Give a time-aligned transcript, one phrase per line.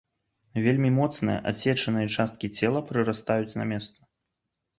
[0.65, 3.99] Вельмі моцныя, адсечаныя часткі цела прырастаюць на месца.